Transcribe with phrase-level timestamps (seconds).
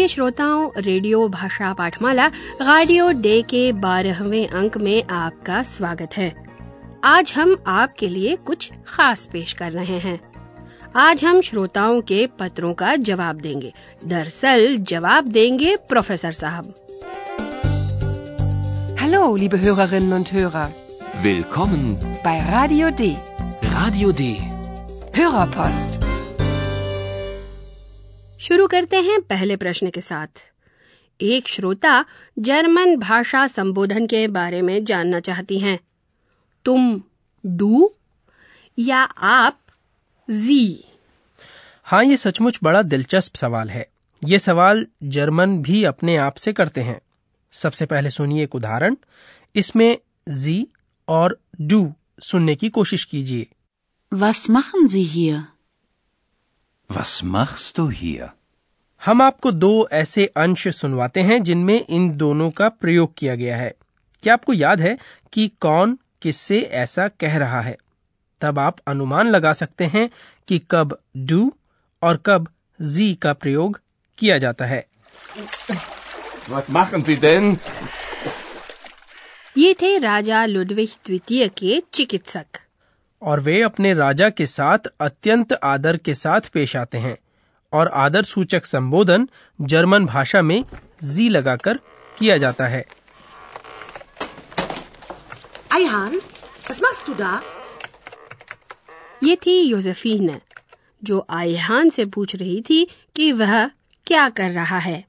[0.00, 2.26] प्रिय श्रोताओं रेडियो भाषा पाठमाला
[2.60, 6.28] रेडियो डे के बारहवें अंक में आपका स्वागत है
[7.04, 10.18] आज हम आपके लिए कुछ खास पेश कर रहे हैं
[11.04, 13.72] आज हम श्रोताओं के पत्रों का जवाब देंगे
[14.06, 16.74] दरअसल जवाब देंगे प्रोफेसर साहब
[19.02, 20.68] hello liebe Hörerinnen und Hörer,
[21.24, 21.88] Willkommen
[22.24, 23.16] bei Radio D.
[23.72, 24.36] Radio D.
[25.18, 26.09] Hörerpost.
[28.40, 30.52] शुरू करते हैं पहले प्रश्न के साथ।
[31.20, 32.04] एक श्रोता
[32.38, 35.80] जर्मन भाषा संबोधन के बारे में जानना चाहती हैं।
[36.64, 37.02] तुम
[37.46, 37.90] डू
[38.78, 39.60] या आप
[40.30, 40.84] जी?
[41.84, 43.88] हाँ ये सचमुच बड़ा दिलचस्प सवाल है।
[44.24, 47.00] ये सवाल जर्मन भी अपने आप से करते हैं।
[47.52, 48.96] सबसे पहले सुनिए एक उदाहरण।
[49.56, 50.66] इसमें जी
[51.08, 53.46] और डू सुनने की कोशिश कीजिए।
[54.14, 55.40] Was machen Sie hier?
[56.90, 58.28] Was machst du hier?
[59.02, 63.72] हम आपको दो ऐसे अंश सुनवाते हैं जिनमें इन दोनों का प्रयोग किया गया है
[64.22, 64.96] क्या आपको याद है
[65.32, 67.76] कि कौन किससे ऐसा कह रहा है
[68.40, 70.08] तब आप अनुमान लगा सकते हैं
[70.48, 70.98] कि कब
[71.30, 71.52] डू
[72.02, 72.48] और कब
[72.80, 73.80] जी का प्रयोग
[74.18, 74.84] किया जाता है
[76.50, 77.56] Was machen Sie denn?
[79.58, 82.58] ये थे राजा लुडविग द्वितीय के चिकित्सक
[83.22, 87.16] और वे अपने राजा के साथ अत्यंत आदर के साथ पेश आते हैं
[87.72, 89.28] और आदर सूचक संबोधन
[89.58, 90.62] जर्मन भाषा में
[91.04, 91.78] जी लगाकर
[92.18, 92.84] किया जाता है
[95.70, 96.14] Eihahn,
[96.68, 97.32] was machst du da?
[99.24, 100.40] ये थी योसेफीन
[101.04, 102.84] जो आयहान से पूछ रही थी
[103.16, 103.66] कि वह
[104.06, 105.02] क्या कर रहा है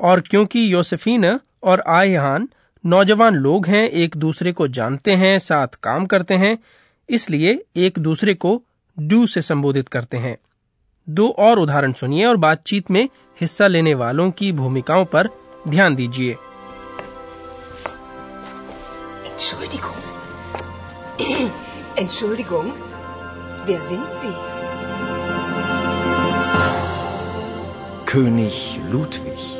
[0.00, 1.24] और क्योंकि योसेफीन
[1.62, 2.48] और आयहान
[2.84, 6.56] नौजवान लोग हैं एक दूसरे को जानते हैं साथ काम करते हैं
[7.08, 8.62] इसलिए एक दूसरे को
[8.98, 10.36] डू से संबोधित करते हैं
[11.08, 13.08] दो और उदाहरण सुनिए और बातचीत में
[13.40, 15.28] हिस्सा लेने वालों की भूमिकाओं पर
[15.68, 16.36] ध्यान दीजिए
[19.26, 19.96] Entschuldigung.
[21.96, 22.72] Entschuldigung.
[23.66, 24.34] Wer sind Sie?
[28.06, 29.53] König Ludwig.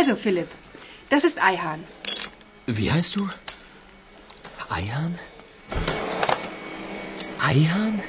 [0.00, 0.48] Also, Philipp,
[1.10, 1.84] das ist Eihahn.
[2.68, 3.28] Wie heißt du?
[4.70, 5.18] Eihan?
[7.40, 8.00] Eihan?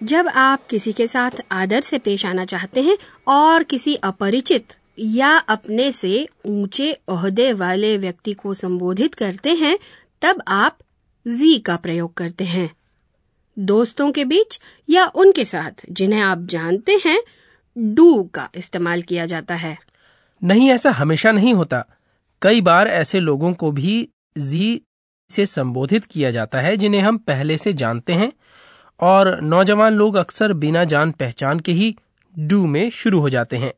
[0.00, 2.96] जब आप किसी के साथ आदर से पेश आना चाहते हैं
[3.28, 6.12] और किसी अपरिचित या अपने से
[6.46, 9.76] ऊँचे ओहदे वाले व्यक्ति को संबोधित करते हैं
[10.22, 10.78] तब आप
[11.26, 12.70] जी का प्रयोग करते हैं
[13.56, 14.58] दोस्तों के बीच
[14.88, 17.18] या उनके साथ जिन्हें आप जानते हैं
[17.76, 19.76] डू का इस्तेमाल किया जाता है
[20.44, 21.84] नहीं, ऐसा हमेशा नहीं होता।
[22.42, 24.08] कई बार ऐसे लोगों को भी
[24.38, 24.82] जी
[25.28, 28.32] से संबोधित किया जाता है, जिन्हें हम पहले से जानते हैं,
[29.00, 31.96] और नौजवान लोग अक्सर बिना जान पहचान के ही
[32.38, 33.72] डू में शुरू हो जाते हैं।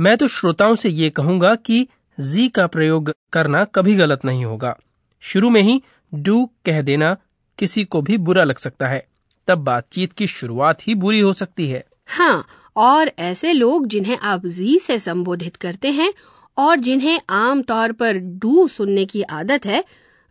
[0.00, 1.88] मैं तो श्रोताओं से ये कहूँगा कि
[2.20, 4.78] जी का प्रयोग करना कभी गलत नहीं होगा।
[5.20, 5.82] शुरू में ही
[6.14, 7.16] डू कह देना
[7.58, 9.06] किसी को भी बुरा लग सकता है।
[9.48, 12.46] तब बातचीत की शुरुआत ही बुरी हो सकती है। हाँ
[12.76, 16.14] और ऐसे लोग जिन्हें आप जी से संबोधित करते हैं
[16.58, 19.84] और जिन्हें आम तौर पर डू सुनने की आदत है,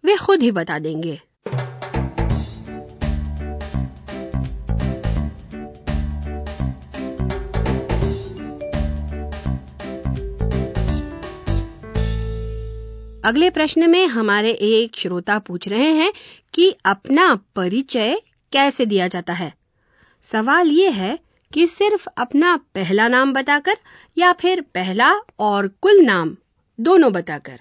[0.06, 1.22] वे खुद ही बता देंगे।
[13.26, 16.14] अगले प्रश्न में हमारे एक श्रोता पूछ रहे हैं
[16.54, 18.22] कि अपना परिचय
[18.52, 19.54] कैसे दिया जाता है?
[20.24, 21.20] सवाल ये है
[21.54, 23.78] कि सिर्फ़ अपना पहला नाम बताकर
[24.18, 26.36] या फिर पहला और कुल नाम
[26.80, 27.60] दोनों बताकर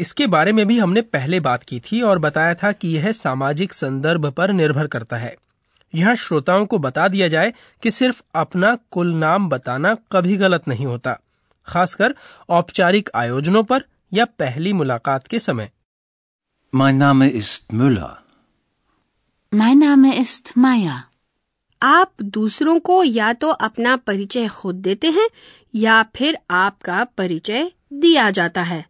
[0.00, 3.72] इसके बारे में भी हमने पहले बात की थी और बताया था कि यह सामाजिक
[3.72, 5.34] संदर्भ पर निर्भर करता है
[5.94, 7.52] यहाँ श्रोताओं को बता दिया जाए
[7.82, 11.18] कि सिर्फ़ अपना कुल नाम बताना कभी गलत नहीं होता
[11.68, 12.14] खासकर
[12.48, 15.70] औपचारिक आयोजनों पर या पहली मुलाकात के समय
[16.72, 18.18] Mein Name ist Müller.
[19.52, 20.96] Mein Name ist Meier.
[21.84, 25.28] आप दूसरों को या तो अपना परिचय खुद देते हैं,
[25.74, 28.84] या फिर आपका परिचय दिया जाता है।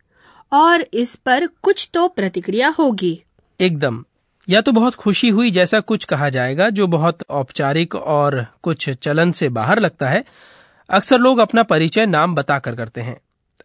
[0.52, 3.23] और इस पर कुछ तो प्रतिक्रिया होगी।
[3.61, 4.05] एकदम।
[4.49, 9.32] या तो बहुत खुशी हुई जैसा कुछ कहा जाएगा, जो बहुत औपचारिक और कुछ चलन
[9.32, 10.25] से बाहर लगता है।
[10.90, 13.20] अक्सर लोग अपना परिचय नाम बताकर करते हैं।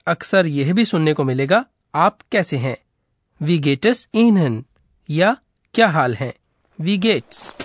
[0.07, 1.65] अक्सर यह भी सुनने को मिलेगा,
[1.95, 2.77] आप कैसे हैं?
[3.41, 4.65] वी गेटस इनहन
[5.09, 5.37] या
[5.73, 6.35] क्या हाल है?
[6.79, 7.55] वी गेट्स।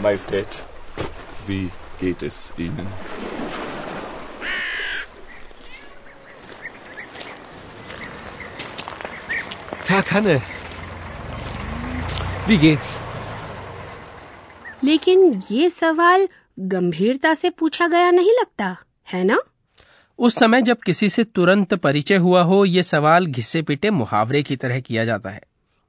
[0.00, 0.62] Majestät,
[1.46, 1.70] wie
[2.00, 2.86] geht es Ihnen?
[9.86, 10.40] Tag, Hanne.
[12.46, 12.98] Wie geht's?
[14.84, 18.76] लेकिन ये सवाल गंभीरता से पूछा गया नहीं लगता
[19.08, 19.38] है ना
[20.18, 24.56] उस समय जब किसी से तुरंत परिचय हुआ हो ये सवाल घिसे पिटे मुहावरे की
[24.56, 25.40] तरह किया जाता है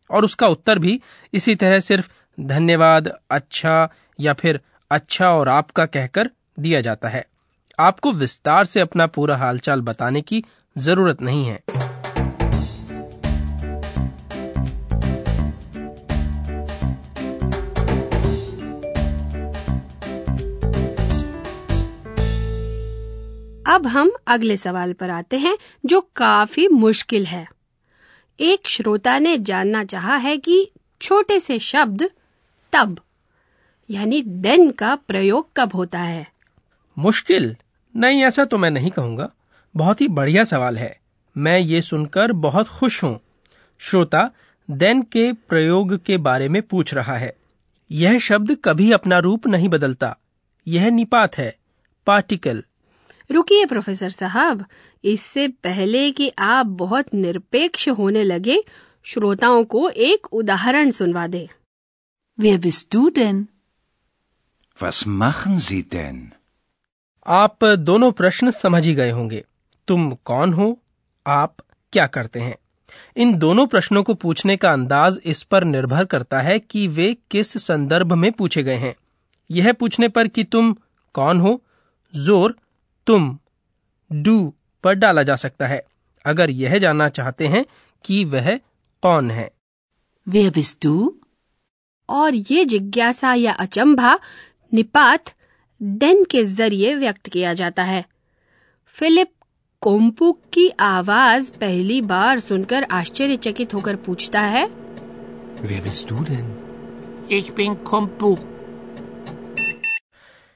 [0.10, 1.00] और उसका उत्तर भी
[1.34, 3.90] इसी तरह सिर्फ़ धन्यवाद अच्छा
[4.20, 4.60] या फिर
[4.92, 6.30] अच्छा और आपका कहकर
[6.60, 7.26] दिया जाता है।
[7.80, 10.44] आपको विस्तार से अपना पूरा हालचाल बताने की
[10.78, 11.64] ज़रूरत नहीं है।
[23.68, 27.48] अब हम अगले सवाल पर आते हैं, जो काफ़ी मुश्किल है।
[28.40, 32.10] एक श्रोता ने जानना चाहा है कि छोटे से शब्द
[32.74, 33.00] तब?
[33.90, 36.28] यानी देन का प्रयोग कब होता है?
[37.00, 37.56] मुश्किल।
[37.96, 39.32] नहीं ऐसा तो मैं नहीं कहूँगा।
[39.76, 41.00] बहुत ही बढ़िया सवाल है।
[41.38, 43.20] मैं ये सुनकर बहुत खुश हूँ।
[43.80, 44.32] श्रोता
[44.72, 47.34] देन के प्रयोग के बारे में पूछ रहा है।
[47.92, 50.18] यह शब्द कभी अपना रूप नहीं बदलता।
[50.68, 51.56] यह निपात है।
[52.08, 52.64] पार्टिकल।
[53.32, 54.66] रुकिए प्रोफेसर साहब।
[55.04, 58.64] इससे पहले कि आप बहुत निरपेक्ष होने लगे
[59.04, 61.50] श्रोताओं को एक उदाहरण सुनवा दे।
[62.40, 63.44] Wer bist du denn?
[64.84, 66.18] Was machen Sie denn?
[67.28, 69.46] आप दोनों प्रश्न समझ ही गए होंगे।
[69.88, 70.80] तुम कौन हो?
[71.28, 71.56] आप
[71.94, 72.58] क्या करते हैं?
[73.18, 77.66] इन दोनों प्रश्नों को पूछने का अंदाज इस पर निर्भर करता है कि वे किस
[77.66, 78.96] संदर्भ में पूछे गए हैं।
[79.52, 80.76] यह पूछने पर कि तुम
[81.14, 81.62] कौन हो?
[82.16, 82.56] ज़ोर
[83.08, 83.40] तुम।
[84.12, 85.86] डू पर डाला जा सकता है।
[86.26, 87.66] अगर यह जानना चाहते हैं
[88.04, 88.58] कि वह
[89.02, 89.52] कौन है।
[90.30, 91.10] Wer bist du?
[92.10, 94.18] और ये जिज्ञासा या अचंभा
[94.74, 95.34] निपात
[95.82, 98.04] देन के ज़रिए व्यक्त किया जाता है
[98.96, 99.32] फिलिप
[99.82, 104.70] कोम्पुक की आवाज़ पहली बार सुनकर आश्चर्यचकित होकर पूछता है
[105.62, 106.48] Wer bist du denn?
[107.30, 108.36] Ich bin Kumpu.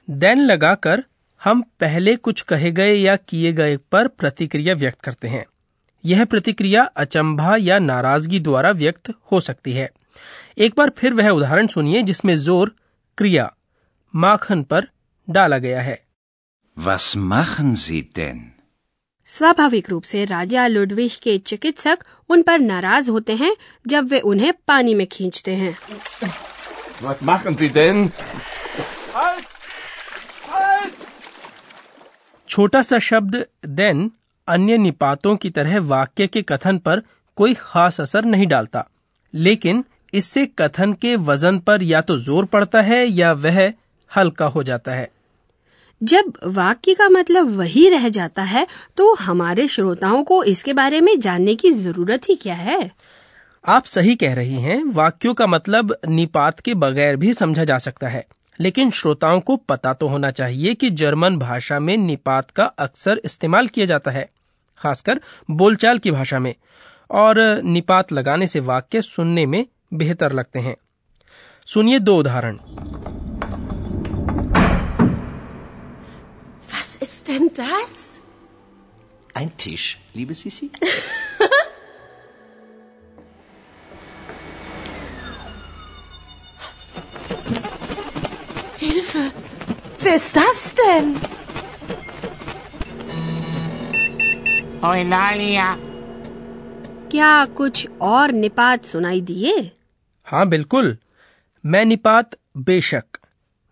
[0.08, 1.02] देन लगाकर
[1.42, 5.44] हम पहले कुछ कहे गए या किए गए पर प्रतिक्रिया व्यक्त करते हैं
[6.04, 9.88] यह प्रतिक्रिया अचंभा या नाराज़गी द्वारा व्यक्त हो सकती है
[10.58, 12.74] एक बार फिर वह उदाहरण सुनिए जिसमें ज़ोर
[13.18, 13.50] क्रिया
[14.14, 14.88] माखन पर
[15.28, 15.98] डाला गया है
[16.76, 18.40] Was machen Sie denn?
[19.28, 23.54] स्वाभाविक रूप से राजा लुडविग के चिकित्सक उन पर नाराज़ होते हैं
[23.86, 25.74] जब वे उन्हें पानी में खींचते हैं
[27.02, 28.08] Was machen Sie denn?
[32.48, 33.44] छोटा सा शब्द
[33.80, 34.10] देन
[34.48, 37.02] अन्य निपातों की तरह वाक्य के कथन पर
[37.38, 38.84] कोई खास असर नहीं डालता
[39.34, 43.60] लेकिन इससे कथन के वज़न पर या तो ज़ोर पड़ता है या वह
[44.10, 45.08] हल्का हो जाता है।
[46.00, 48.66] जब वाक्य का मतलब वही रह जाता है
[48.96, 52.90] तो हमारे श्रोताओं को इसके बारे में जानने की ज़रूरत ही क्या है?
[53.64, 58.08] आप सही कह रही हैं वाक्यों का मतलब निपात के बगैर भी समझा जा सकता
[58.08, 58.24] है।
[58.58, 63.66] लेकिन श्रोताओं को पता तो होना चाहिए कि जर्मन भाषा में निपात का अक्सर इस्तेमाल
[63.68, 64.28] किया जाता है
[64.80, 66.54] खासकर बोलचाल की भाषा में।
[67.10, 69.64] और निपात लगाने से वाक्य सुनने में
[69.94, 70.76] बेहतर लगते हैं
[71.66, 72.58] सुनिए दो उदाहरण
[76.70, 78.20] Was ist denn das?
[79.34, 80.70] Ein Tisch, liebe Sissi?
[88.78, 89.30] Hilfe!
[90.00, 91.16] Wer ist das denn?
[94.82, 95.76] Eulalia.
[97.10, 99.52] क्या कुछ और निपात सुनाई दिए
[100.26, 100.96] हाँ बिल्कुल
[101.64, 102.36] मैं निपात
[102.68, 103.18] बेशक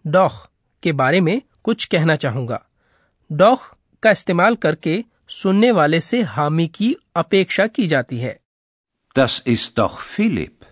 [0.05, 0.47] डॉख
[0.83, 2.65] के बारे में कुछ कहना चाहूँगा
[3.31, 5.03] डॉख का इस्तेमाल करके
[5.43, 8.39] सुनने वाले से हामी की अपेक्षा की जाती है
[9.17, 10.65] Das ist doch Philipp.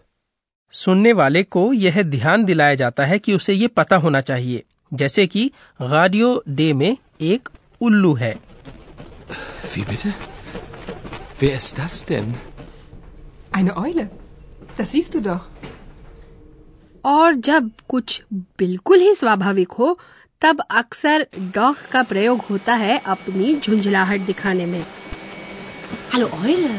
[0.72, 4.62] सुनने वाले को यह ध्यान दिलाया जाता है कि उसे ये पता होना चाहिए
[4.92, 7.48] जैसे कि गाडियो डे में एक
[7.80, 8.34] उल्लू है
[9.74, 10.12] Wie bitte?
[11.40, 12.34] Wer ist das denn?
[13.52, 14.08] Eine Eule.
[14.78, 15.46] Das siehst du doch.
[17.04, 19.98] और जब कुछ बिल्कुल ही स्वाभाविक हो
[20.40, 24.86] तब अक्सर डॉग का प्रयोग होता है अपनी झुंझलाहट दिखाने में
[26.14, 26.78] hello hmm.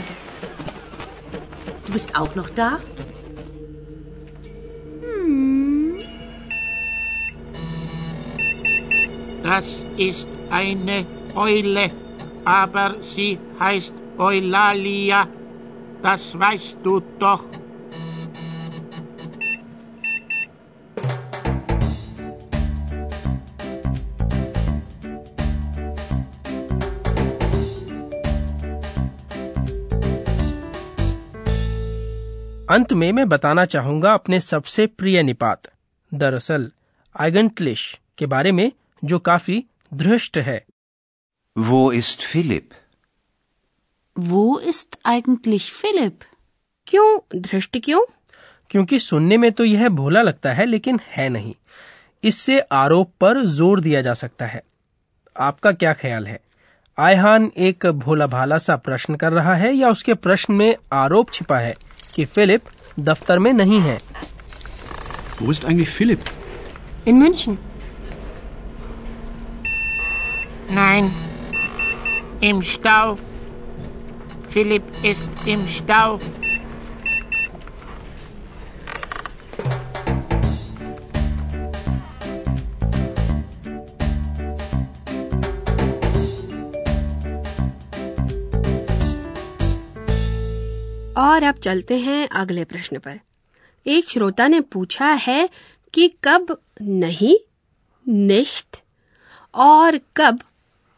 [12.45, 15.27] aber sie heißt Eulalia.
[16.01, 17.43] Das weißt du doch.
[32.73, 35.61] अंत में मैं बताना चाहूँगा अपने सबसे प्रिय निपात
[36.13, 36.71] दरअसल
[37.19, 38.71] आइगंटलिश के बारे में
[39.03, 40.65] जो काफ़ी दृष्ट है।
[41.59, 42.73] Wo ist Philipp?
[44.29, 46.23] Wo ist eigentlich Philipp?
[46.87, 47.19] क्यों?
[47.35, 48.01] दृष्ट क्यों?
[48.69, 51.55] क्योंकि सुनने में तो यह भोला लगता है लेकिन है नहीं।
[52.23, 54.63] इससे आरोप पर ज़ोर दिया जा सकता है।
[55.39, 56.39] आपका क्या ख्याल है?
[56.99, 61.59] आयहान एक भोला भाला सा प्रश्न कर रहा है या उसके प्रश्न में आरोप छिपा
[61.59, 61.92] है?
[62.15, 62.61] कि फिलिप
[62.99, 63.99] दफ्तर में नहीं है
[65.39, 66.21] Wo ist eigentlich Philipp?
[67.05, 67.57] In München.
[70.69, 71.11] Nein.
[72.39, 73.17] Im Stau.
[74.49, 76.19] Philipp ist im Stau.
[91.33, 93.19] और अब चलते हैं अगले प्रश्न पर।
[93.87, 95.49] एक श्रोता ने पूछा है
[95.93, 97.35] कि कब नहीं
[98.07, 98.81] निश्त
[99.53, 100.39] और कब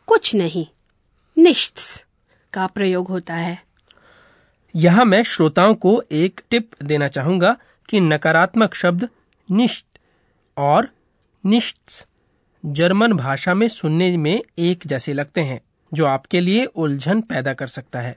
[0.07, 0.65] कुछ नहीं
[1.37, 2.05] निश्त
[2.53, 3.57] का प्रयोग होता है।
[4.75, 7.55] यहाँ मैं श्रोताओं को एक टिप देना चाहूँगा
[7.89, 9.09] कि नकारात्मक शब्द
[9.51, 9.85] निश्त
[10.57, 10.89] और
[11.45, 12.07] निश्त
[12.65, 15.61] जर्मन भाषा में सुनने में एक जैसे लगते हैं,
[15.93, 18.15] जो आपके लिए उलझन पैदा कर सकता है।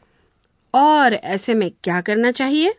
[0.75, 2.75] और ऐसे में क्या करना चाहिए?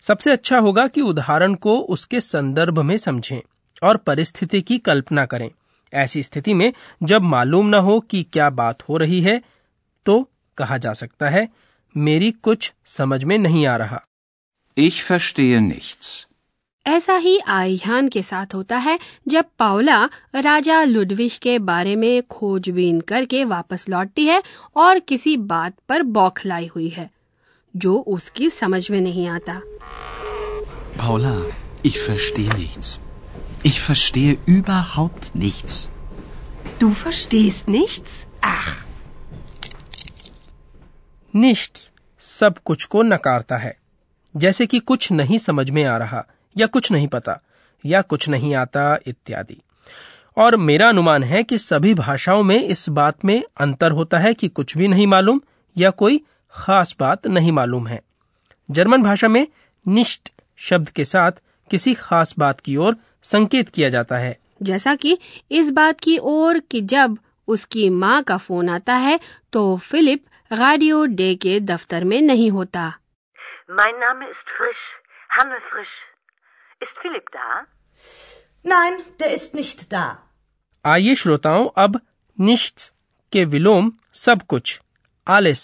[0.00, 3.40] सबसे अच्छा होगा कि उदाहरण को उसके संदर्भ में समझें
[3.82, 5.50] और परिस्थिति की कल्पना करें।
[5.94, 6.72] ऐसी स्थिति में
[7.02, 9.42] जब मालूम न हो कि क्या बात हो रही है
[10.06, 11.48] तो कहा जा सकता है
[11.96, 14.04] मेरी कुछ समझ में नहीं आ रहा।
[14.78, 16.26] Ich verstehe nichts.
[16.86, 18.98] ऐसा ही आह्यान के साथ होता है
[19.28, 24.42] जब पावला राजा लुडविश के बारे में खोजबीन करके वापस लौटती है
[24.76, 27.10] और किसी बात पर बौखलाई हुई है।
[27.74, 29.60] जो उसकी समझ में नहीं आता
[30.96, 31.34] Paula,
[31.82, 32.88] ich verstehe nichts.
[33.64, 35.88] Ich verstehe überhaupt nichts.
[36.78, 38.26] Du verstehst nichts?
[38.42, 38.72] Ach,
[41.34, 41.90] निश्च
[42.22, 43.74] सब कुछ को नकारता है
[44.34, 46.24] जैसे कि कुछ नहीं समझ में आ रहा
[46.56, 47.38] या कुछ नहीं पता
[47.84, 49.56] या कुछ नहीं आता इत्यादि
[50.36, 54.48] और मेरा अनुमान है कि सभी भाषाओं में इस बात में अंतर होता है कि
[54.48, 55.40] कुछ भी नहीं मालूम
[55.76, 56.20] या कोई
[56.54, 58.00] खास बात नहीं मालूम है
[58.68, 59.46] जर्मन भाषा में
[59.86, 61.40] निष्ठ शब्द के साथ
[61.70, 65.18] किसी खास बात की ओर संकेत किया जाता है जैसा कि
[65.50, 67.16] इस बात की ओर कि जब
[67.48, 69.18] उसकी माँ का फ़ोन आता है
[69.52, 72.92] तो फिलिप रेडियो डे के दफ्तर में नहीं होता
[73.70, 74.80] Mein Name ist Frisch.
[75.30, 75.92] Hanne Frisch.
[76.80, 77.46] Ist Philipp da?
[78.64, 80.02] Nein, der ist nicht da.
[80.84, 82.00] आइए श्रोताओं अब
[82.38, 82.90] निश्च
[83.32, 84.80] के विलोम सब कुछ
[85.26, 85.62] आलिस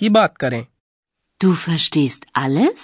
[0.00, 0.64] की बात करें
[1.40, 2.80] Du verstehst alles?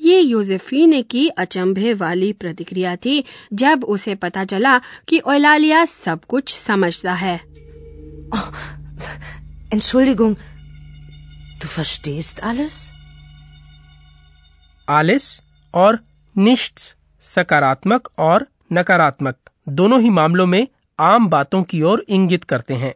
[0.00, 6.56] ये यूजेफीने की अचंभे वाली प्रतिक्रिया थी जब उसे पता चला कि ओलालिया सब कुछ
[6.56, 7.40] समझता है
[9.74, 10.34] Entschuldigung,
[11.60, 12.78] du verstehst alles?
[14.88, 15.40] आलिस
[15.74, 15.98] और
[16.36, 19.36] निश्च सकारात्मक और नकारात्मक
[19.68, 20.66] दोनों ही मामलों में
[20.98, 22.94] आम बातों की ओर इंगित करते हैं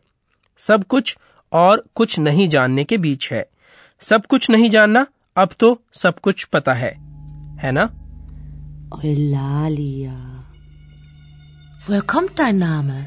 [0.61, 1.17] सब कुछ
[1.55, 3.47] और कुछ नहीं जानने के बीच है।
[4.01, 5.07] सब कुछ नहीं जानना
[5.37, 6.91] अब तो सब कुछ पता है।
[7.59, 7.91] है ना?
[12.53, 13.07] नाम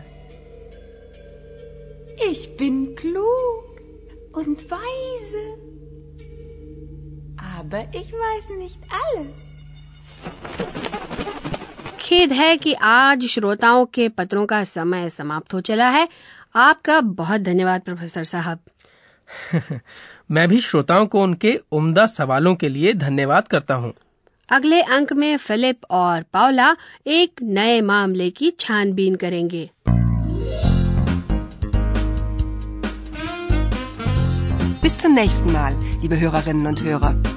[12.00, 16.10] खेद है कि आज श्रोताओं के पत्रों का समय समाप्त हो चला है।
[16.58, 18.60] आपका बहुत धन्यवाद प्रोफेसर साहब।
[20.32, 23.94] मैं भी श्रोताओं को उनके उम्दा सवालों के लिए धन्यवाद करता हूँ।
[24.50, 26.76] अगले अंक में फिलिप और पावला
[27.08, 29.70] एक नए मामले की छानबीन करेंगे।
[34.82, 35.74] Bis zum nächsten Mal,
[36.04, 37.37] liebe Hörerinnen und Hörer.